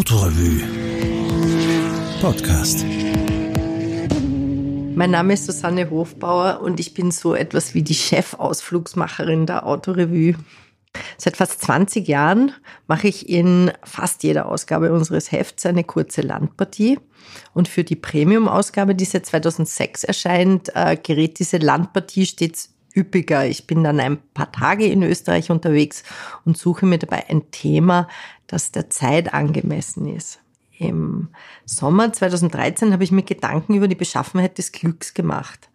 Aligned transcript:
Autorevue 0.00 0.62
Podcast. 2.22 2.86
Mein 4.94 5.10
Name 5.10 5.34
ist 5.34 5.44
Susanne 5.44 5.90
Hofbauer 5.90 6.62
und 6.62 6.80
ich 6.80 6.94
bin 6.94 7.10
so 7.10 7.34
etwas 7.34 7.74
wie 7.74 7.82
die 7.82 7.92
Chefausflugsmacherin 7.92 9.44
der 9.44 9.66
Autorevue. 9.66 10.36
Seit 11.18 11.36
fast 11.36 11.60
20 11.60 12.08
Jahren 12.08 12.52
mache 12.86 13.08
ich 13.08 13.28
in 13.28 13.72
fast 13.84 14.22
jeder 14.22 14.46
Ausgabe 14.46 14.90
unseres 14.90 15.32
Hefts 15.32 15.66
eine 15.66 15.84
kurze 15.84 16.22
Landpartie. 16.22 16.98
Und 17.52 17.68
für 17.68 17.84
die 17.84 17.96
Premium-Ausgabe, 17.96 18.94
die 18.94 19.04
seit 19.04 19.26
2006 19.26 20.04
erscheint, 20.04 20.74
äh, 20.74 20.96
gerät 20.96 21.38
diese 21.38 21.58
Landpartie 21.58 22.24
stets 22.24 22.70
üppiger. 22.96 23.46
Ich 23.46 23.66
bin 23.66 23.84
dann 23.84 24.00
ein 24.00 24.18
paar 24.34 24.50
Tage 24.50 24.86
in 24.86 25.02
Österreich 25.02 25.50
unterwegs 25.50 26.02
und 26.44 26.56
suche 26.56 26.86
mir 26.86 26.98
dabei 26.98 27.28
ein 27.28 27.50
Thema, 27.50 28.08
das 28.52 28.72
der 28.72 28.90
Zeit 28.90 29.32
angemessen 29.32 30.14
ist. 30.14 30.40
Im 30.78 31.28
Sommer 31.66 32.12
2013 32.12 32.92
habe 32.92 33.04
ich 33.04 33.12
mir 33.12 33.22
Gedanken 33.22 33.74
über 33.74 33.86
die 33.86 33.94
Beschaffenheit 33.94 34.58
des 34.58 34.72
Glücks 34.72 35.14
gemacht. 35.14 35.68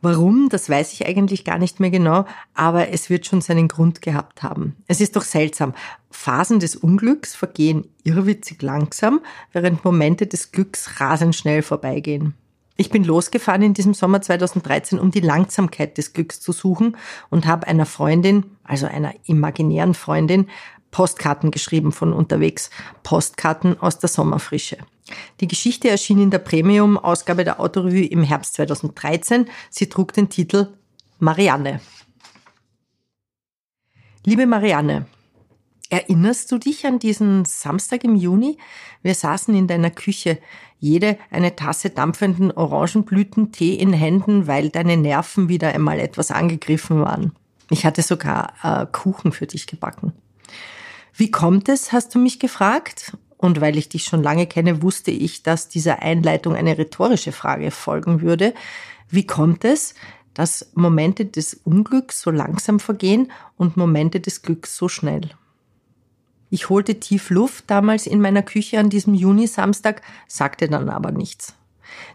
Warum, 0.00 0.48
das 0.48 0.70
weiß 0.70 0.92
ich 0.92 1.06
eigentlich 1.06 1.44
gar 1.44 1.58
nicht 1.58 1.80
mehr 1.80 1.90
genau, 1.90 2.24
aber 2.54 2.90
es 2.90 3.10
wird 3.10 3.26
schon 3.26 3.40
seinen 3.40 3.68
Grund 3.68 4.00
gehabt 4.00 4.42
haben. 4.42 4.76
Es 4.86 5.00
ist 5.00 5.16
doch 5.16 5.22
seltsam. 5.22 5.74
Phasen 6.10 6.60
des 6.60 6.76
Unglücks 6.76 7.34
vergehen 7.34 7.88
irrwitzig 8.04 8.62
langsam, 8.62 9.20
während 9.52 9.84
Momente 9.84 10.26
des 10.26 10.52
Glücks 10.52 11.00
rasend 11.00 11.34
schnell 11.34 11.62
vorbeigehen. 11.62 12.34
Ich 12.80 12.90
bin 12.90 13.02
losgefahren 13.02 13.62
in 13.62 13.74
diesem 13.74 13.92
Sommer 13.92 14.22
2013, 14.22 15.00
um 15.00 15.10
die 15.10 15.18
Langsamkeit 15.18 15.98
des 15.98 16.12
Glücks 16.12 16.40
zu 16.40 16.52
suchen 16.52 16.96
und 17.28 17.44
habe 17.44 17.66
einer 17.66 17.86
Freundin, 17.86 18.44
also 18.62 18.86
einer 18.86 19.14
imaginären 19.24 19.94
Freundin, 19.94 20.48
Postkarten 20.92 21.50
geschrieben 21.50 21.90
von 21.90 22.12
unterwegs. 22.12 22.70
Postkarten 23.02 23.80
aus 23.80 23.98
der 23.98 24.08
Sommerfrische. 24.08 24.78
Die 25.40 25.48
Geschichte 25.48 25.88
erschien 25.88 26.22
in 26.22 26.30
der 26.30 26.38
Premium-Ausgabe 26.38 27.42
der 27.42 27.58
Autorevue 27.58 28.06
im 28.06 28.22
Herbst 28.22 28.54
2013. 28.54 29.48
Sie 29.70 29.88
trug 29.88 30.12
den 30.12 30.28
Titel 30.28 30.68
Marianne. 31.18 31.80
Liebe 34.24 34.46
Marianne, 34.46 35.06
erinnerst 35.90 36.52
du 36.52 36.58
dich 36.58 36.86
an 36.86 36.98
diesen 36.98 37.44
Samstag 37.44 38.04
im 38.04 38.14
Juni? 38.14 38.58
Wir 39.02 39.14
saßen 39.14 39.54
in 39.54 39.66
deiner 39.66 39.90
Küche, 39.90 40.38
jede 40.78 41.18
eine 41.30 41.56
Tasse 41.56 41.90
dampfenden 41.90 42.52
Orangenblütentee 42.52 43.74
in 43.74 43.92
Händen, 43.92 44.46
weil 44.46 44.70
deine 44.70 44.96
Nerven 44.96 45.48
wieder 45.48 45.74
einmal 45.74 45.98
etwas 45.98 46.30
angegriffen 46.30 47.00
waren. 47.00 47.32
Ich 47.70 47.84
hatte 47.84 48.02
sogar 48.02 48.52
äh, 48.62 48.86
Kuchen 48.90 49.32
für 49.32 49.46
dich 49.46 49.66
gebacken. 49.66 50.12
Wie 51.14 51.30
kommt 51.30 51.68
es, 51.68 51.92
hast 51.92 52.14
du 52.14 52.18
mich 52.18 52.38
gefragt? 52.38 53.16
Und 53.36 53.60
weil 53.60 53.76
ich 53.76 53.88
dich 53.88 54.04
schon 54.04 54.22
lange 54.22 54.46
kenne, 54.46 54.82
wusste 54.82 55.10
ich, 55.10 55.42
dass 55.42 55.68
dieser 55.68 56.00
Einleitung 56.02 56.54
eine 56.54 56.76
rhetorische 56.76 57.32
Frage 57.32 57.70
folgen 57.70 58.20
würde. 58.20 58.54
Wie 59.10 59.26
kommt 59.26 59.64
es, 59.64 59.94
dass 60.34 60.70
Momente 60.74 61.24
des 61.24 61.54
Unglücks 61.54 62.20
so 62.20 62.30
langsam 62.30 62.80
vergehen 62.80 63.30
und 63.56 63.76
Momente 63.76 64.20
des 64.20 64.42
Glücks 64.42 64.76
so 64.76 64.88
schnell? 64.88 65.30
Ich 66.50 66.68
holte 66.68 66.98
tief 66.98 67.30
Luft 67.30 67.64
damals 67.66 68.06
in 68.06 68.20
meiner 68.20 68.42
Küche 68.42 68.78
an 68.78 68.90
diesem 68.90 69.14
Juni-Samstag, 69.14 70.02
sagte 70.26 70.68
dann 70.68 70.88
aber 70.88 71.12
nichts. 71.12 71.54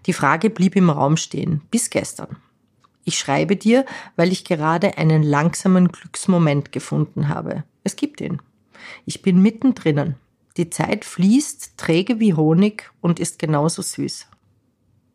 Die 0.05 0.13
Frage 0.13 0.49
blieb 0.49 0.75
im 0.75 0.89
Raum 0.89 1.17
stehen, 1.17 1.61
bis 1.71 1.89
gestern. 1.89 2.37
Ich 3.05 3.19
schreibe 3.19 3.55
dir, 3.55 3.85
weil 4.15 4.31
ich 4.31 4.45
gerade 4.45 4.97
einen 4.97 5.23
langsamen 5.23 5.89
Glücksmoment 5.89 6.71
gefunden 6.71 7.27
habe. 7.27 7.63
Es 7.83 7.95
gibt 7.95 8.21
ihn. 8.21 8.41
Ich 9.05 9.21
bin 9.21 9.41
mittendrin. 9.41 10.15
Die 10.57 10.69
Zeit 10.69 11.03
fließt 11.03 11.77
träge 11.77 12.19
wie 12.19 12.33
Honig 12.33 12.91
und 13.01 13.19
ist 13.19 13.39
genauso 13.39 13.81
süß. 13.81 14.27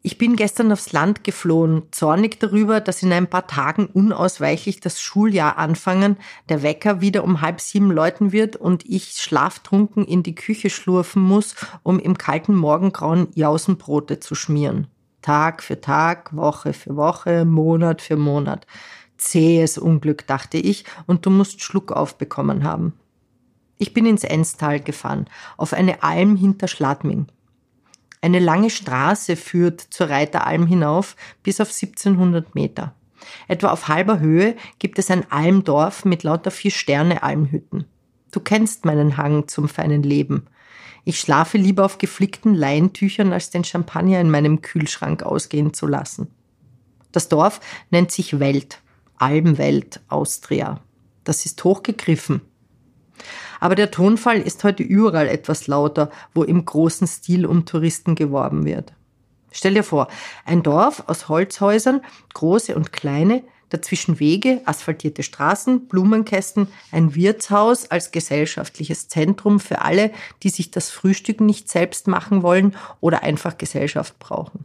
Ich 0.08 0.16
bin 0.16 0.36
gestern 0.36 0.72
aufs 0.72 0.92
Land 0.92 1.22
geflohen, 1.22 1.82
zornig 1.90 2.40
darüber, 2.40 2.80
dass 2.80 3.02
in 3.02 3.12
ein 3.12 3.26
paar 3.26 3.46
Tagen 3.46 3.84
unausweichlich 3.84 4.80
das 4.80 5.02
Schuljahr 5.02 5.58
anfangen, 5.58 6.16
der 6.48 6.62
Wecker 6.62 7.02
wieder 7.02 7.24
um 7.24 7.42
halb 7.42 7.60
sieben 7.60 7.90
läuten 7.90 8.32
wird 8.32 8.56
und 8.56 8.86
ich 8.86 9.12
schlaftrunken 9.20 10.06
in 10.06 10.22
die 10.22 10.34
Küche 10.34 10.70
schlurfen 10.70 11.20
muss, 11.20 11.54
um 11.82 11.98
im 11.98 12.16
kalten 12.16 12.54
Morgengrauen 12.54 13.28
Jausenbrote 13.34 14.18
zu 14.18 14.34
schmieren. 14.34 14.86
Tag 15.20 15.62
für 15.62 15.78
Tag, 15.78 16.34
Woche 16.34 16.72
für 16.72 16.96
Woche, 16.96 17.44
Monat 17.44 18.00
für 18.00 18.16
Monat. 18.16 18.66
Zähes 19.18 19.76
Unglück, 19.76 20.26
dachte 20.26 20.56
ich, 20.56 20.86
und 21.06 21.26
du 21.26 21.30
musst 21.30 21.60
Schluck 21.60 21.92
aufbekommen 21.92 22.64
haben. 22.64 22.94
Ich 23.76 23.92
bin 23.92 24.06
ins 24.06 24.24
Enstal 24.24 24.80
gefahren, 24.80 25.26
auf 25.58 25.74
eine 25.74 26.02
Alm 26.02 26.34
hinter 26.34 26.66
Schladming. 26.66 27.26
Eine 28.20 28.38
lange 28.38 28.70
Straße 28.70 29.36
führt 29.36 29.80
zur 29.80 30.10
Reiteralm 30.10 30.66
hinauf 30.66 31.16
bis 31.42 31.60
auf 31.60 31.68
1700 31.68 32.54
Meter. 32.54 32.94
Etwa 33.46 33.68
auf 33.68 33.88
halber 33.88 34.20
Höhe 34.20 34.56
gibt 34.78 34.98
es 34.98 35.10
ein 35.10 35.30
Almdorf 35.30 36.04
mit 36.04 36.22
lauter 36.22 36.50
Vier-Sterne-Almhütten. 36.50 37.84
Du 38.30 38.40
kennst 38.40 38.84
meinen 38.84 39.16
Hang 39.16 39.48
zum 39.48 39.68
feinen 39.68 40.02
Leben. 40.02 40.46
Ich 41.04 41.20
schlafe 41.20 41.56
lieber 41.58 41.84
auf 41.84 41.98
geflickten 41.98 42.54
Leintüchern, 42.54 43.32
als 43.32 43.50
den 43.50 43.64
Champagner 43.64 44.20
in 44.20 44.30
meinem 44.30 44.60
Kühlschrank 44.60 45.22
ausgehen 45.22 45.72
zu 45.72 45.86
lassen. 45.86 46.28
Das 47.12 47.28
Dorf 47.28 47.60
nennt 47.90 48.12
sich 48.12 48.38
Welt, 48.38 48.80
Almwelt, 49.16 50.00
Austria. 50.08 50.80
Das 51.24 51.46
ist 51.46 51.64
hochgegriffen. 51.64 52.42
Aber 53.60 53.74
der 53.74 53.90
Tonfall 53.90 54.40
ist 54.40 54.64
heute 54.64 54.82
überall 54.82 55.28
etwas 55.28 55.66
lauter, 55.66 56.10
wo 56.34 56.42
im 56.42 56.64
großen 56.64 57.06
Stil 57.06 57.46
um 57.46 57.64
Touristen 57.64 58.14
geworben 58.14 58.64
wird. 58.64 58.92
Stell 59.50 59.74
dir 59.74 59.82
vor, 59.82 60.08
ein 60.44 60.62
Dorf 60.62 61.04
aus 61.06 61.28
Holzhäusern, 61.28 62.02
große 62.34 62.74
und 62.76 62.92
kleine, 62.92 63.42
dazwischen 63.70 64.20
Wege, 64.20 64.60
asphaltierte 64.64 65.22
Straßen, 65.22 65.88
Blumenkästen, 65.88 66.68
ein 66.92 67.14
Wirtshaus 67.14 67.90
als 67.90 68.12
gesellschaftliches 68.12 69.08
Zentrum 69.08 69.60
für 69.60 69.82
alle, 69.82 70.10
die 70.42 70.50
sich 70.50 70.70
das 70.70 70.90
Frühstück 70.90 71.40
nicht 71.40 71.68
selbst 71.68 72.08
machen 72.08 72.42
wollen 72.42 72.76
oder 73.00 73.22
einfach 73.22 73.58
Gesellschaft 73.58 74.18
brauchen. 74.18 74.64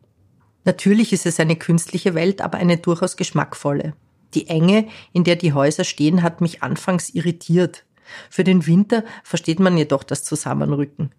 Natürlich 0.65 1.11
ist 1.11 1.25
es 1.25 1.39
eine 1.39 1.57
künstliche 1.57 2.13
Welt, 2.13 2.41
aber 2.41 2.57
eine 2.57 2.77
durchaus 2.77 3.17
geschmackvolle. 3.17 3.93
Die 4.33 4.47
Enge, 4.47 4.87
in 5.11 5.23
der 5.23 5.35
die 5.35 5.53
Häuser 5.53 5.83
stehen, 5.83 6.23
hat 6.23 6.41
mich 6.41 6.63
anfangs 6.63 7.09
irritiert. 7.09 7.83
Für 8.29 8.43
den 8.43 8.65
Winter 8.65 9.03
versteht 9.23 9.59
man 9.59 9.77
jedoch 9.77 10.03
das 10.03 10.23
Zusammenrücken. 10.23 11.11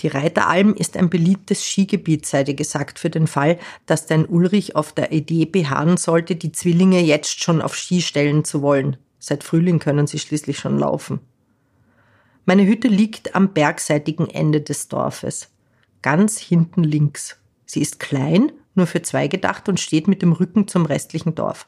Die 0.00 0.08
Reiteralm 0.08 0.74
ist 0.74 0.96
ein 0.96 1.10
beliebtes 1.10 1.64
Skigebiet, 1.64 2.24
sei 2.24 2.44
dir 2.44 2.54
gesagt, 2.54 2.98
für 2.98 3.10
den 3.10 3.26
Fall, 3.26 3.58
dass 3.86 4.06
dein 4.06 4.26
Ulrich 4.26 4.76
auf 4.76 4.92
der 4.92 5.10
Idee 5.12 5.44
beharren 5.44 5.96
sollte, 5.96 6.36
die 6.36 6.52
Zwillinge 6.52 7.00
jetzt 7.00 7.42
schon 7.42 7.60
auf 7.60 7.74
Ski 7.74 8.00
stellen 8.00 8.44
zu 8.44 8.62
wollen. 8.62 8.96
Seit 9.18 9.42
Frühling 9.42 9.80
können 9.80 10.06
sie 10.06 10.20
schließlich 10.20 10.58
schon 10.58 10.78
laufen. 10.78 11.20
Meine 12.44 12.66
Hütte 12.66 12.88
liegt 12.88 13.34
am 13.34 13.52
bergseitigen 13.52 14.30
Ende 14.30 14.60
des 14.60 14.88
Dorfes, 14.88 15.50
ganz 16.00 16.38
hinten 16.38 16.84
links. 16.84 17.38
Sie 17.66 17.82
ist 17.82 17.98
klein, 17.98 18.52
nur 18.74 18.86
für 18.86 19.02
zwei 19.02 19.28
gedacht 19.28 19.68
und 19.68 19.80
steht 19.80 20.08
mit 20.08 20.22
dem 20.22 20.32
Rücken 20.32 20.68
zum 20.68 20.86
restlichen 20.86 21.34
Dorf. 21.34 21.66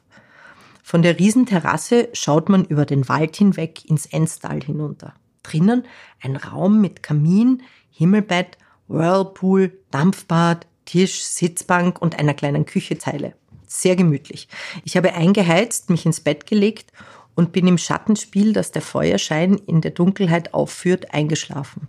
Von 0.91 1.03
der 1.03 1.21
Riesenterrasse 1.21 2.09
schaut 2.15 2.49
man 2.49 2.65
über 2.65 2.85
den 2.85 3.09
Wald 3.09 3.37
hinweg 3.37 3.89
ins 3.89 4.07
Enstal 4.07 4.61
hinunter. 4.61 5.15
Drinnen 5.45 5.85
ein 6.21 6.35
Raum 6.35 6.81
mit 6.81 7.01
Kamin, 7.01 7.63
Himmelbett, 7.93 8.59
Whirlpool, 8.89 9.71
Dampfbad, 9.93 10.67
Tisch, 10.87 11.23
Sitzbank 11.23 12.03
und 12.03 12.19
einer 12.19 12.35
kleinen 12.35 12.67
Küchezeile. 12.67 13.35
Sehr 13.69 13.95
gemütlich. 13.95 14.49
Ich 14.85 14.97
habe 14.97 15.15
eingeheizt, 15.15 15.91
mich 15.91 16.07
ins 16.07 16.23
Bett 16.23 16.49
gelegt 16.49 16.93
und 17.37 17.53
bin 17.53 17.69
im 17.69 17.79
Schattenspiel, 17.79 18.53
das 18.53 18.73
der 18.73 18.83
Feuerschein 18.83 19.59
in 19.69 19.83
der 19.83 19.93
Dunkelheit 19.93 20.55
aufführt, 20.55 21.15
eingeschlafen. 21.15 21.87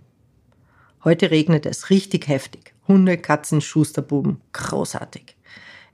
Heute 1.02 1.32
regnet 1.32 1.66
es 1.66 1.90
richtig 1.90 2.28
heftig. 2.28 2.72
Hunde, 2.86 3.18
Katzen, 3.18 3.62
Schusterbuben. 3.62 4.40
Großartig. 4.52 5.34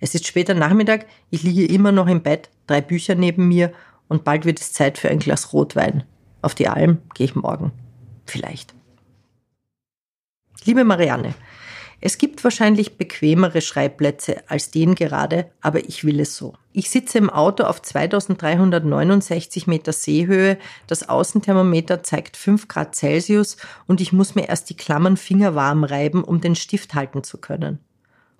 Es 0.00 0.14
ist 0.14 0.26
später 0.26 0.54
Nachmittag, 0.54 1.06
ich 1.30 1.42
liege 1.42 1.66
immer 1.66 1.92
noch 1.92 2.06
im 2.06 2.22
Bett, 2.22 2.50
drei 2.66 2.80
Bücher 2.80 3.14
neben 3.14 3.48
mir 3.48 3.72
und 4.08 4.24
bald 4.24 4.44
wird 4.44 4.60
es 4.60 4.72
Zeit 4.72 4.98
für 4.98 5.08
ein 5.08 5.18
Glas 5.18 5.52
Rotwein. 5.52 6.04
Auf 6.40 6.54
die 6.54 6.68
Alm 6.68 6.98
gehe 7.14 7.26
ich 7.26 7.34
morgen. 7.34 7.72
Vielleicht. 8.26 8.74
Liebe 10.64 10.84
Marianne, 10.84 11.34
es 12.00 12.16
gibt 12.18 12.44
wahrscheinlich 12.44 12.96
bequemere 12.96 13.60
Schreibplätze 13.60 14.48
als 14.48 14.70
den 14.70 14.94
gerade, 14.94 15.50
aber 15.60 15.88
ich 15.88 16.04
will 16.04 16.20
es 16.20 16.36
so. 16.36 16.54
Ich 16.72 16.90
sitze 16.90 17.18
im 17.18 17.28
Auto 17.28 17.64
auf 17.64 17.82
2369 17.82 19.66
Meter 19.66 19.92
Seehöhe, 19.92 20.58
das 20.86 21.08
Außenthermometer 21.08 22.04
zeigt 22.04 22.36
5 22.36 22.68
Grad 22.68 22.94
Celsius 22.94 23.56
und 23.88 24.00
ich 24.00 24.12
muss 24.12 24.36
mir 24.36 24.48
erst 24.48 24.70
die 24.70 24.76
Klammern 24.76 25.16
fingerwarm 25.16 25.82
reiben, 25.82 26.22
um 26.22 26.40
den 26.40 26.54
Stift 26.54 26.94
halten 26.94 27.24
zu 27.24 27.38
können. 27.38 27.80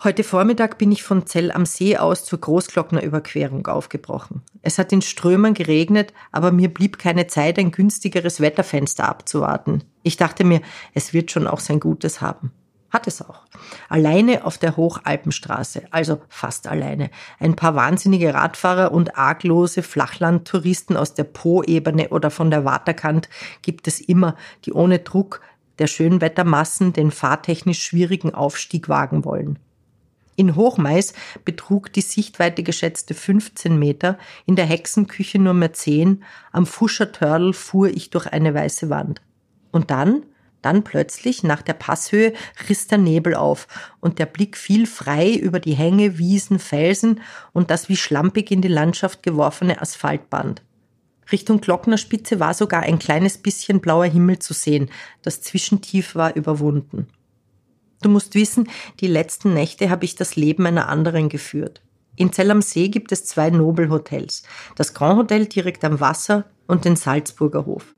Heute 0.05 0.23
Vormittag 0.23 0.79
bin 0.79 0.93
ich 0.93 1.03
von 1.03 1.27
Zell 1.27 1.51
am 1.51 1.67
See 1.67 1.97
aus 1.97 2.25
zur 2.25 2.39
Großglocknerüberquerung 2.39 3.67
aufgebrochen. 3.67 4.43
Es 4.63 4.79
hat 4.79 4.93
in 4.93 5.03
Strömen 5.03 5.55
geregnet, 5.55 6.13
aber 6.31 6.53
mir 6.53 6.73
blieb 6.73 7.01
keine 7.01 7.27
Zeit, 7.27 7.59
ein 7.59 7.73
günstigeres 7.73 8.41
Wetterfenster 8.41 9.09
abzuwarten. 9.09 9.83
Ich 10.05 10.17
dachte 10.17 10.45
mir, 10.45 10.61
es 10.95 11.13
wird 11.13 11.33
schon 11.33 11.49
auch 11.49 11.59
sein 11.59 11.81
Gutes 11.81 12.21
haben. 12.21 12.53
Hat 12.91 13.09
es 13.09 13.21
auch. 13.21 13.43
Alleine 13.89 14.45
auf 14.45 14.57
der 14.57 14.77
Hochalpenstraße, 14.77 15.89
also 15.91 16.21
fast 16.29 16.69
alleine. 16.69 17.11
Ein 17.41 17.57
paar 17.57 17.75
wahnsinnige 17.75 18.33
Radfahrer 18.35 18.93
und 18.93 19.19
arglose 19.19 19.83
Flachlandtouristen 19.83 20.97
aus 20.97 21.15
der 21.15 21.25
Po-Ebene 21.25 22.11
oder 22.11 22.31
von 22.31 22.53
der 22.53 22.65
Waterkant 22.65 23.29
gibt 23.63 23.89
es 23.89 24.01
immer, 24.01 24.37
die 24.65 24.73
ohne 24.73 25.01
Druck 25.01 25.41
der 25.81 25.89
Schönwettermassen 25.89 26.93
den 26.93 27.11
fahrtechnisch 27.11 27.83
schwierigen 27.83 28.33
Aufstieg 28.33 28.89
wagen 28.89 29.25
wollen. 29.25 29.59
In 30.39 30.55
Hochmais 30.55 31.15
betrug 31.45 31.93
die 31.93 32.01
Sichtweite 32.01 32.63
geschätzte 32.63 33.13
15 33.13 33.77
Meter, 33.77 34.19
in 34.47 34.55
der 34.55 34.67
Hexenküche 34.67 35.41
nur 35.41 35.53
mehr 35.53 35.73
10, 35.73 36.23
am 36.53 36.65
Fuschertörl 36.65 37.53
fuhr 37.53 37.89
ich 37.89 38.11
durch 38.11 38.29
eine 38.29 38.55
weiße 38.55 38.89
Wand. 38.89 39.21
Und 39.73 39.91
dann, 39.91 40.23
dann 40.63 40.85
plötzlich, 40.85 41.43
nach 41.43 41.61
der 41.61 41.73
Passhöhe, 41.73 42.35
riss 42.69 42.87
der 42.87 42.99
Nebel 42.99 43.35
auf 43.35 43.67
und 43.99 44.21
der 44.21 44.27
Blick 44.27 44.57
fiel 44.57 44.87
frei 44.87 45.35
über 45.35 45.59
die 45.59 45.75
Hänge, 45.75 46.19
Wiesen, 46.19 46.61
Felsen 46.61 47.21
und 47.53 47.73
das 47.73 47.89
wie 47.89 47.97
schlampig 47.97 48.53
in 48.53 48.63
die 48.63 48.69
Landschaft 48.69 49.25
geworfene 49.25 49.83
Asphaltband. 49.83 50.63
Richtung 51.33 51.61
Glocknerspitze 51.61 52.39
war 52.39 52.55
sogar 52.55 52.85
ein 52.85 53.01
kleines 53.01 53.39
bisschen 53.39 53.81
blauer 53.81 54.07
Himmel 54.07 54.39
zu 54.39 54.55
sehen, 54.55 54.89
das 55.23 55.43
Zwischentief 55.43 56.15
war 56.15 56.37
überwunden. 56.37 57.09
Du 58.01 58.09
musst 58.09 58.35
wissen, 58.35 58.69
die 59.01 59.07
letzten 59.07 59.55
Nächte 59.55 59.91
habe 59.91 60.05
ich 60.05 60.15
das 60.15 60.37
Leben 60.37 60.67
einer 60.67 60.89
anderen 60.89 61.29
geführt. 61.29 61.83
In 62.17 62.33
Zell 62.33 62.51
am 62.51 62.63
See 62.63 62.89
gibt 62.89 63.13
es 63.13 63.25
zwei 63.25 63.51
Nobelhotels. 63.51 64.43
Das 64.77 64.95
Grand 64.95 65.19
Hotel 65.19 65.47
direkt 65.47 65.85
am 65.85 66.01
Wasser 66.01 66.45
und 66.67 66.85
den 66.85 66.97
Salzburger 66.97 67.67
Hof. 67.67 67.95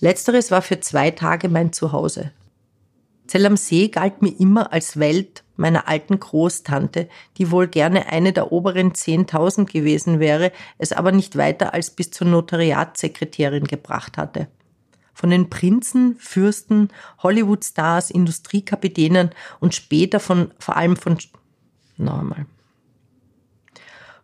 Letzteres 0.00 0.50
war 0.50 0.62
für 0.62 0.80
zwei 0.80 1.10
Tage 1.10 1.48
mein 1.48 1.72
Zuhause. 1.72 2.32
Zell 3.26 3.46
am 3.46 3.56
See 3.56 3.88
galt 3.88 4.22
mir 4.22 4.38
immer 4.38 4.72
als 4.72 4.98
Welt 4.98 5.44
meiner 5.56 5.88
alten 5.88 6.20
Großtante, 6.20 7.08
die 7.38 7.50
wohl 7.50 7.68
gerne 7.68 8.06
eine 8.06 8.32
der 8.32 8.52
oberen 8.52 8.92
10.000 8.92 9.66
gewesen 9.66 10.20
wäre, 10.20 10.52
es 10.78 10.92
aber 10.92 11.10
nicht 11.10 11.36
weiter 11.36 11.74
als 11.74 11.90
bis 11.90 12.10
zur 12.10 12.26
Notariatssekretärin 12.26 13.64
gebracht 13.64 14.18
hatte 14.18 14.48
von 15.14 15.30
den 15.30 15.48
Prinzen, 15.48 16.16
Fürsten, 16.18 16.90
Hollywood-Stars, 17.22 18.10
Industriekapitänen 18.10 19.30
und 19.60 19.74
später 19.74 20.20
von, 20.20 20.50
vor 20.58 20.76
allem 20.76 20.96
von, 20.96 21.16
nochmal. 21.96 22.46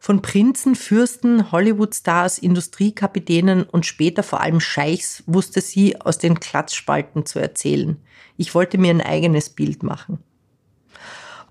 Von 0.02 0.22
Prinzen, 0.22 0.74
Fürsten, 0.74 1.52
Hollywood-Stars, 1.52 2.38
Industriekapitänen 2.38 3.62
und 3.64 3.86
später 3.86 4.22
vor 4.22 4.40
allem 4.40 4.60
Scheichs 4.60 5.22
wusste 5.26 5.60
sie 5.60 6.00
aus 6.00 6.18
den 6.18 6.40
Klatschspalten 6.40 7.26
zu 7.26 7.38
erzählen. 7.38 7.96
Ich 8.36 8.54
wollte 8.54 8.78
mir 8.78 8.90
ein 8.90 9.02
eigenes 9.02 9.50
Bild 9.50 9.82
machen. 9.82 10.18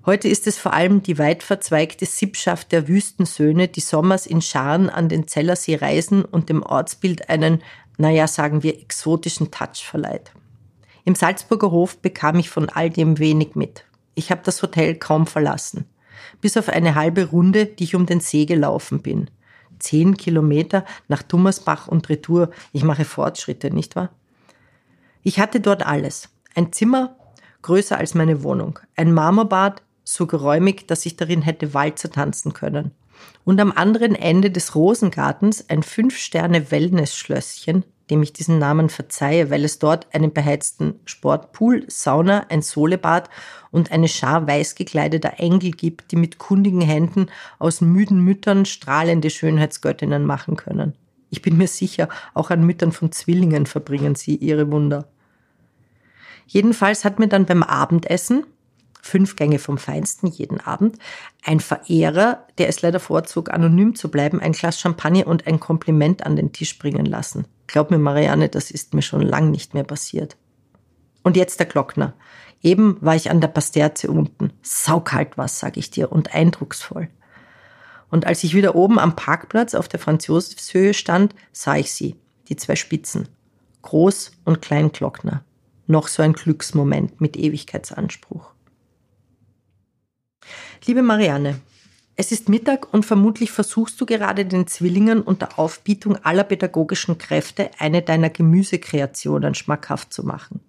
Heute 0.06 0.28
ist 0.28 0.48
es 0.48 0.58
vor 0.58 0.74
allem 0.74 1.04
die 1.04 1.20
weit 1.20 1.44
verzweigte 1.44 2.08
Sippschaft 2.08 2.72
der 2.72 2.88
Wüstensöhne, 2.88 3.68
die 3.68 3.82
sommers 3.82 4.26
in 4.26 4.42
Scharen 4.42 4.90
an 4.90 5.10
den 5.10 5.28
Zellersee 5.28 5.76
reisen 5.76 6.26
und 6.26 6.50
dem 6.50 6.64
Ortsbild 6.64 7.30
einen 7.30 7.62
naja, 8.00 8.28
sagen 8.28 8.64
wir, 8.64 8.80
exotischen 8.80 9.52
Touch 9.52 9.84
verleiht. 9.84 10.32
Im 11.04 11.16
Salzburger 11.16 11.70
Hof 11.70 11.98
bekam 11.98 12.38
ich 12.38 12.50
von 12.50 12.70
all 12.70 12.90
dem 12.90 13.20
wenig 13.20 13.56
mit. 13.56 13.84
Ich 14.16 14.32
habe 14.32 14.42
das 14.44 14.64
Hotel 14.64 14.96
kaum 14.96 15.28
verlassen. 15.28 15.86
Bis 16.40 16.56
auf 16.56 16.70
eine 16.70 16.96
halbe 16.96 17.26
Runde, 17.26 17.66
die 17.66 17.84
ich 17.84 17.96
um 17.96 18.06
den 18.06 18.22
See 18.22 18.46
gelaufen 18.46 19.02
bin. 19.02 19.30
Zehn 19.80 20.16
Kilometer 20.16 20.86
nach 21.10 21.24
Dummersbach 21.24 21.90
und 21.90 22.08
Retour. 22.08 22.52
Ich 22.72 22.84
mache 22.84 23.04
Fortschritte, 23.04 23.70
nicht 23.70 23.98
wahr? 23.98 24.12
Ich 25.22 25.40
hatte 25.40 25.60
dort 25.60 25.86
alles. 25.86 26.30
Ein 26.56 26.72
Zimmer, 26.72 27.18
größer 27.64 27.98
als 27.98 28.14
meine 28.14 28.44
Wohnung. 28.44 28.80
Ein 28.96 29.14
Marmorbad, 29.14 29.82
so 30.06 30.26
geräumig, 30.26 30.88
dass 30.88 31.06
ich 31.06 31.18
darin 31.18 31.42
hätte 31.42 31.74
Walzer 31.74 32.10
tanzen 32.10 32.54
können 32.54 32.92
und 33.46 33.60
am 33.60 33.72
anderen 33.72 34.16
Ende 34.16 34.52
des 34.52 34.76
Rosengartens 34.76 35.70
ein 35.70 35.84
Fünf-Sterne-Wellness-Schlösschen, 35.84 37.84
dem 38.10 38.24
ich 38.24 38.34
diesen 38.34 38.60
Namen 38.60 38.90
verzeihe, 38.90 39.50
weil 39.50 39.64
es 39.64 39.80
dort 39.80 40.08
einen 40.14 40.34
beheizten 40.34 41.00
Sportpool, 41.06 41.86
Sauna, 41.88 42.46
ein 42.50 42.62
Solebad 42.62 43.30
und 43.72 43.92
eine 43.92 44.08
Schar 44.08 44.48
weiß 44.48 44.76
gekleideter 44.76 45.34
Engel 45.38 45.72
gibt, 45.72 46.12
die 46.12 46.16
mit 46.16 46.38
kundigen 46.38 46.82
Händen 46.82 47.28
aus 47.60 47.82
müden 47.82 48.24
Müttern 48.24 48.66
strahlende 48.66 49.30
Schönheitsgöttinnen 49.30 50.26
machen 50.26 50.56
können. 50.56 50.94
Ich 51.30 51.42
bin 51.42 51.58
mir 51.58 51.68
sicher, 51.68 52.10
auch 52.34 52.50
an 52.50 52.66
Müttern 52.66 52.92
von 52.92 53.12
Zwillingen 53.12 53.68
verbringen 53.68 54.16
sie 54.16 54.36
ihre 54.36 54.72
Wunder. 54.72 55.08
Jedenfalls 56.48 57.06
hat 57.06 57.20
mir 57.20 57.28
dann 57.28 57.46
beim 57.46 57.62
Abendessen, 57.62 58.44
fünf 59.02 59.36
Gänge 59.36 59.60
vom 59.60 59.78
Feinsten 59.78 60.28
jeden 60.28 60.60
Abend. 60.60 60.98
Ein 61.44 61.60
Verehrer, 61.60 62.46
der 62.58 62.70
es 62.70 62.82
leider 62.82 63.00
vorzog, 63.00 63.52
anonym 63.52 63.96
zu 63.96 64.10
bleiben, 64.12 64.40
ein 64.40 64.54
Glas 64.54 64.80
Champagner 64.80 65.28
und 65.28 65.48
ein 65.48 65.60
Kompliment 65.60 66.26
an 66.26 66.36
den 66.36 66.52
Tisch 66.52 66.78
bringen 66.78 67.06
lassen. 67.06 67.46
Glaub 67.68 67.92
mir, 67.92 68.00
Marianne, 68.00 68.50
das 68.50 68.72
ist 68.72 68.94
mir 68.94 69.02
schon 69.02 69.22
lang 69.22 69.52
nicht 69.52 69.74
mehr 69.74 69.84
passiert. 69.84 70.38
Und 71.24 71.38
jetzt 71.38 71.60
der 71.60 71.68
Glockner. 71.68 72.14
Eben 72.62 72.98
war 73.02 73.16
ich 73.16 73.30
an 73.30 73.42
der 73.42 73.48
Pasterze 73.48 74.10
unten. 74.10 74.52
Saukalt 74.62 75.38
was, 75.38 75.60
sag 75.60 75.78
ich 75.78 75.92
dir, 75.92 76.12
und 76.12 76.34
eindrucksvoll. 76.34 77.10
Und 78.10 78.26
als 78.26 78.44
ich 78.44 78.56
wieder 78.56 78.76
oben 78.76 79.00
am 79.00 79.16
Parkplatz 79.16 79.76
auf 79.76 79.88
der 79.88 80.00
Franz-Josefs-Höhe 80.00 80.94
stand, 80.94 81.36
sah 81.52 81.76
ich 81.76 81.94
sie, 81.94 82.16
die 82.48 82.56
zwei 82.56 82.76
Spitzen. 82.76 83.30
Groß 83.82 84.32
und 84.46 84.62
Klein 84.62 84.92
Glockner. 84.92 85.44
Noch 85.88 86.08
so 86.08 86.22
ein 86.22 86.34
Glücksmoment 86.34 87.22
mit 87.22 87.38
Ewigkeitsanspruch. 87.38 88.52
Liebe 90.86 91.02
Marianne, 91.04 91.60
es 92.16 92.32
ist 92.32 92.48
Mittag 92.48 92.94
und 92.94 93.06
vermutlich 93.06 93.52
versuchst 93.52 94.00
du 94.00 94.06
gerade 94.06 94.46
den 94.46 94.66
Zwillingen 94.66 95.22
unter 95.22 95.60
Aufbietung 95.60 96.16
aller 96.24 96.46
pädagogischen 96.46 97.18
Kräfte 97.18 97.70
eine 97.78 98.02
deiner 98.02 98.30
Gemüsekreationen 98.30 99.56
schmackhaft 99.56 100.14
zu 100.14 100.26
machen. 100.26 100.62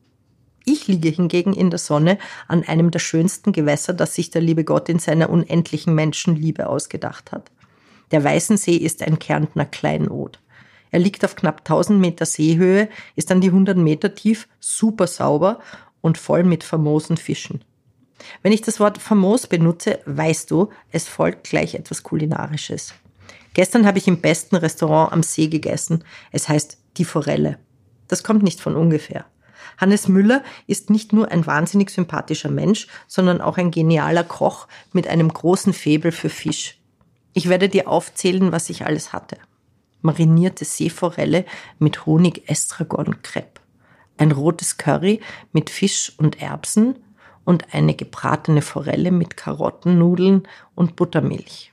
Ich 0.64 0.88
liege 0.88 1.08
hingegen 1.08 1.52
in 1.52 1.70
der 1.70 1.78
Sonne 1.78 2.18
an 2.48 2.64
einem 2.64 2.90
der 2.90 2.98
schönsten 2.98 3.52
Gewässer, 3.52 3.92
das 3.92 4.14
sich 4.14 4.30
der 4.30 4.42
liebe 4.42 4.64
Gott 4.64 4.88
in 4.88 4.98
seiner 4.98 5.30
unendlichen 5.30 5.94
Menschenliebe 5.94 6.68
ausgedacht 6.68 7.30
hat. 7.30 7.50
Der 8.10 8.24
Weißensee 8.24 8.76
ist 8.76 9.02
ein 9.02 9.20
Kärntner 9.20 9.64
Kleinod. 9.64 10.40
Er 10.90 10.98
liegt 10.98 11.24
auf 11.24 11.36
knapp 11.36 11.60
1000 11.60 12.00
Meter 12.00 12.26
Seehöhe, 12.26 12.88
ist 13.14 13.30
an 13.30 13.40
die 13.40 13.48
100 13.48 13.76
Meter 13.76 14.14
tief, 14.14 14.48
super 14.58 15.06
sauber 15.06 15.60
und 16.00 16.18
voll 16.18 16.42
mit 16.42 16.64
famosen 16.64 17.16
Fischen. 17.16 17.62
Wenn 18.42 18.52
ich 18.52 18.62
das 18.62 18.80
Wort 18.80 18.98
famos 18.98 19.46
benutze, 19.46 20.00
weißt 20.06 20.50
du, 20.50 20.70
es 20.90 21.08
folgt 21.08 21.50
gleich 21.50 21.74
etwas 21.74 22.02
Kulinarisches. 22.02 22.94
Gestern 23.54 23.86
habe 23.86 23.98
ich 23.98 24.08
im 24.08 24.20
besten 24.20 24.56
Restaurant 24.56 25.12
am 25.12 25.22
See 25.22 25.48
gegessen. 25.48 26.04
Es 26.30 26.48
heißt 26.48 26.78
die 26.96 27.04
Forelle. 27.04 27.58
Das 28.08 28.22
kommt 28.22 28.42
nicht 28.42 28.60
von 28.60 28.76
ungefähr. 28.76 29.24
Hannes 29.76 30.08
Müller 30.08 30.42
ist 30.66 30.90
nicht 30.90 31.12
nur 31.12 31.30
ein 31.30 31.46
wahnsinnig 31.46 31.90
sympathischer 31.90 32.50
Mensch, 32.50 32.86
sondern 33.06 33.40
auch 33.40 33.56
ein 33.56 33.70
genialer 33.70 34.24
Koch 34.24 34.68
mit 34.92 35.08
einem 35.08 35.32
großen 35.32 35.72
Febel 35.72 36.12
für 36.12 36.28
Fisch. 36.28 36.78
Ich 37.32 37.48
werde 37.48 37.68
dir 37.68 37.88
aufzählen, 37.88 38.52
was 38.52 38.70
ich 38.70 38.84
alles 38.84 39.12
hatte. 39.12 39.36
Marinierte 40.02 40.64
Seeforelle 40.64 41.44
mit 41.78 42.06
Honig 42.06 42.48
Estragon 42.48 43.22
Crepe. 43.22 43.60
Ein 44.16 44.32
rotes 44.32 44.76
Curry 44.76 45.20
mit 45.52 45.70
Fisch 45.70 46.12
und 46.18 46.42
Erbsen, 46.42 46.98
und 47.44 47.74
eine 47.74 47.94
gebratene 47.94 48.62
Forelle 48.62 49.10
mit 49.10 49.36
Karottennudeln 49.36 50.46
und 50.74 50.96
Buttermilch. 50.96 51.72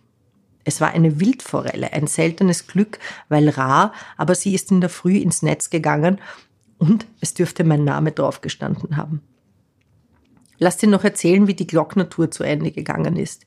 Es 0.63 0.81
war 0.81 0.89
eine 0.89 1.19
Wildforelle, 1.19 1.93
ein 1.93 2.07
seltenes 2.07 2.67
Glück, 2.67 2.99
weil 3.29 3.49
rar, 3.49 3.93
aber 4.17 4.35
sie 4.35 4.53
ist 4.53 4.71
in 4.71 4.81
der 4.81 4.89
Früh 4.89 5.17
ins 5.17 5.41
Netz 5.41 5.69
gegangen 5.69 6.19
und 6.77 7.07
es 7.21 7.33
dürfte 7.33 7.63
mein 7.63 7.83
Name 7.83 8.11
drauf 8.11 8.41
gestanden 8.41 8.97
haben. 8.97 9.21
Lass 10.59 10.77
dir 10.77 10.89
noch 10.89 11.03
erzählen, 11.03 11.47
wie 11.47 11.53
die 11.53 11.67
Glocknertour 11.67 12.31
zu 12.31 12.43
Ende 12.43 12.71
gegangen 12.71 13.15
ist. 13.15 13.45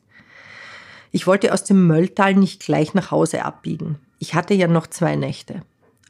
Ich 1.12 1.26
wollte 1.26 1.52
aus 1.52 1.64
dem 1.64 1.86
Mölltal 1.86 2.34
nicht 2.34 2.62
gleich 2.62 2.94
nach 2.94 3.10
Hause 3.10 3.44
abbiegen. 3.44 3.98
Ich 4.18 4.34
hatte 4.34 4.54
ja 4.54 4.68
noch 4.68 4.86
zwei 4.86 5.16
Nächte. 5.16 5.62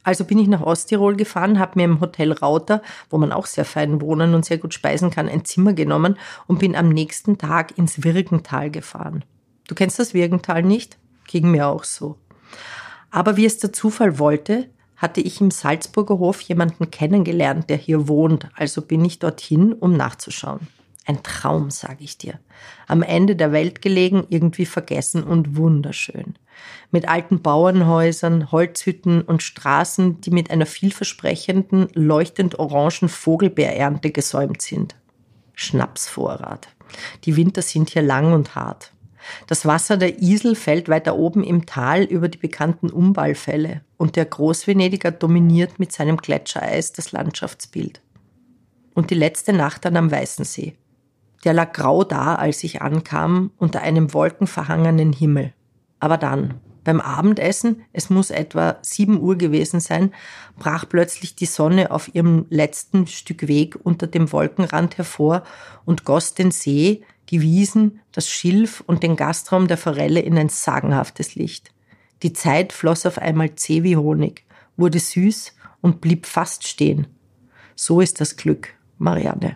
Also 0.03 0.25
bin 0.25 0.39
ich 0.39 0.47
nach 0.47 0.61
Osttirol 0.61 1.15
gefahren, 1.15 1.59
habe 1.59 1.73
mir 1.75 1.85
im 1.85 2.01
Hotel 2.01 2.31
Rauter, 2.31 2.81
wo 3.09 3.17
man 3.17 3.31
auch 3.31 3.45
sehr 3.45 3.65
fein 3.65 4.01
wohnen 4.01 4.33
und 4.33 4.45
sehr 4.45 4.57
gut 4.57 4.73
speisen 4.73 5.11
kann, 5.11 5.29
ein 5.29 5.45
Zimmer 5.45 5.73
genommen 5.73 6.17
und 6.47 6.59
bin 6.59 6.75
am 6.75 6.89
nächsten 6.89 7.37
Tag 7.37 7.77
ins 7.77 8.03
Wirgental 8.03 8.71
gefahren. 8.71 9.23
Du 9.67 9.75
kennst 9.75 9.99
das 9.99 10.13
Wirgental 10.13 10.63
nicht? 10.63 10.97
Ging 11.27 11.51
mir 11.51 11.67
auch 11.67 11.83
so. 11.83 12.17
Aber 13.11 13.37
wie 13.37 13.45
es 13.45 13.57
der 13.59 13.73
Zufall 13.73 14.17
wollte, 14.19 14.69
hatte 14.97 15.21
ich 15.21 15.41
im 15.41 15.51
Salzburger 15.51 16.19
Hof 16.19 16.41
jemanden 16.41 16.91
kennengelernt, 16.91 17.69
der 17.69 17.77
hier 17.77 18.07
wohnt, 18.07 18.49
also 18.55 18.81
bin 18.81 19.03
ich 19.03 19.19
dorthin, 19.19 19.73
um 19.73 19.97
nachzuschauen. 19.97 20.67
Ein 21.05 21.23
Traum, 21.23 21.71
sage 21.71 22.03
ich 22.03 22.17
dir. 22.17 22.39
Am 22.87 23.01
Ende 23.01 23.35
der 23.35 23.51
Welt 23.51 23.81
gelegen, 23.81 24.25
irgendwie 24.29 24.65
vergessen 24.65 25.23
und 25.23 25.57
wunderschön. 25.57 26.35
Mit 26.91 27.07
alten 27.07 27.41
Bauernhäusern, 27.41 28.51
Holzhütten 28.51 29.21
und 29.23 29.41
Straßen, 29.41 30.21
die 30.21 30.29
mit 30.29 30.51
einer 30.51 30.67
vielversprechenden, 30.67 31.87
leuchtend 31.93 32.59
orangen 32.59 33.09
Vogelbeerernte 33.09 34.11
gesäumt 34.11 34.61
sind. 34.61 34.95
Schnapsvorrat. 35.53 36.67
Die 37.23 37.35
Winter 37.35 37.61
sind 37.61 37.89
hier 37.89 38.03
lang 38.03 38.33
und 38.33 38.53
hart. 38.55 38.91
Das 39.47 39.65
Wasser 39.65 39.97
der 39.97 40.21
Isel 40.21 40.55
fällt 40.55 40.89
weiter 40.89 41.15
oben 41.15 41.43
im 41.43 41.65
Tal 41.65 42.03
über 42.03 42.27
die 42.27 42.37
bekannten 42.37 42.89
Umballfälle 42.89 43.81
und 43.97 44.15
der 44.15 44.25
Großvenediger 44.25 45.11
dominiert 45.11 45.79
mit 45.79 45.91
seinem 45.91 46.17
Gletschereis 46.17 46.91
das 46.91 47.11
Landschaftsbild. 47.11 48.01
Und 48.93 49.09
die 49.09 49.15
letzte 49.15 49.53
Nacht 49.53 49.85
dann 49.85 49.95
am 49.95 50.11
Weißen 50.11 50.43
See. 50.43 50.75
Der 51.43 51.53
lag 51.53 51.73
grau 51.73 52.03
da, 52.03 52.35
als 52.35 52.63
ich 52.63 52.81
ankam, 52.81 53.51
unter 53.57 53.81
einem 53.81 54.13
wolkenverhangenen 54.13 55.13
Himmel. 55.13 55.53
Aber 55.99 56.17
dann, 56.17 56.55
beim 56.83 56.99
Abendessen, 56.99 57.83
es 57.93 58.09
muss 58.09 58.31
etwa 58.31 58.77
sieben 58.81 59.19
Uhr 59.19 59.37
gewesen 59.37 59.79
sein, 59.79 60.13
brach 60.57 60.85
plötzlich 60.87 61.35
die 61.35 61.45
Sonne 61.45 61.91
auf 61.91 62.13
ihrem 62.13 62.45
letzten 62.49 63.07
Stück 63.07 63.47
Weg 63.47 63.77
unter 63.83 64.07
dem 64.07 64.31
Wolkenrand 64.31 64.97
hervor 64.97 65.43
und 65.85 66.05
goss 66.05 66.33
den 66.33 66.51
See, 66.51 67.03
die 67.29 67.41
Wiesen, 67.41 68.01
das 68.11 68.27
Schilf 68.27 68.83
und 68.85 69.03
den 69.03 69.15
Gastraum 69.15 69.67
der 69.67 69.77
Forelle 69.77 70.19
in 70.19 70.37
ein 70.37 70.49
sagenhaftes 70.49 71.35
Licht. 71.35 71.71
Die 72.23 72.33
Zeit 72.33 72.73
floss 72.73 73.05
auf 73.05 73.17
einmal 73.17 73.55
zäh 73.55 73.83
wie 73.83 73.97
Honig, 73.97 74.45
wurde 74.75 74.99
süß 74.99 75.55
und 75.81 76.01
blieb 76.01 76.25
fast 76.25 76.67
stehen. 76.67 77.07
So 77.75 78.01
ist 78.01 78.21
das 78.21 78.35
Glück, 78.35 78.69
Marianne. 78.97 79.55